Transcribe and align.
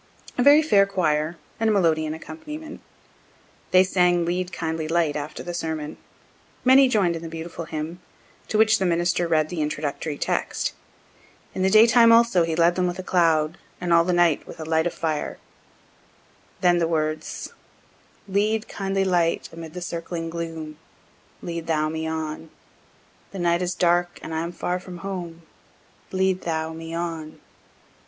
A 0.35 0.41
very 0.41 0.63
fair 0.63 0.87
choir, 0.87 1.37
and 1.59 1.71
melodeon 1.71 2.15
accompaniment. 2.15 2.81
They 3.69 3.83
sang 3.83 4.25
"Lead, 4.25 4.51
kindly 4.51 4.87
light," 4.87 5.15
after 5.15 5.43
the 5.43 5.53
sermon. 5.53 5.97
Many 6.65 6.89
join'd 6.89 7.15
in 7.15 7.21
the 7.21 7.29
beautiful 7.29 7.65
hymn, 7.65 7.99
to 8.47 8.57
which 8.57 8.79
the 8.79 8.85
minister 8.87 9.27
read 9.27 9.49
the 9.49 9.61
introductory 9.61 10.17
text, 10.17 10.73
In 11.53 11.61
the 11.61 11.69
daytime 11.69 12.11
also 12.11 12.41
He 12.41 12.55
led 12.55 12.73
them 12.73 12.87
with 12.87 12.97
a 12.97 13.03
cloud, 13.03 13.59
and 13.79 13.93
all 13.93 14.03
the 14.03 14.11
night 14.11 14.47
with 14.47 14.59
a 14.59 14.63
light 14.65 14.87
of 14.87 14.93
fire. 14.95 15.37
Then 16.61 16.79
the 16.79 16.87
words: 16.87 17.53
Lead, 18.27 18.67
kindly 18.67 19.05
light, 19.05 19.49
amid 19.53 19.73
the 19.73 19.77
encircling 19.81 20.31
gloom, 20.31 20.79
Lead 21.43 21.67
thou 21.67 21.89
me 21.89 22.07
on. 22.07 22.49
The 23.31 23.37
night 23.37 23.61
is 23.61 23.75
dark, 23.75 24.17
and 24.23 24.33
I 24.33 24.41
am 24.41 24.51
far 24.51 24.79
from 24.79 24.97
home; 25.05 25.43
Lead 26.11 26.41
thou 26.41 26.73
me 26.73 26.91
on. 26.91 27.39